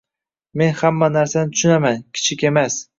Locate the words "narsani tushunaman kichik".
1.19-2.51